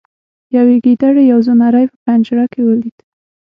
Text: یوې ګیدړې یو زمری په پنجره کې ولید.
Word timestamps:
یوې 0.55 0.75
ګیدړې 0.85 1.23
یو 1.31 1.39
زمری 1.47 1.85
په 1.91 1.95
پنجره 2.03 2.45
کې 2.51 2.61
ولید. 2.65 2.97